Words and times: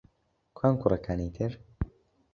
کوان 0.57 0.73
کوڕەکانی 0.81 1.27
تر؟ 1.35 1.51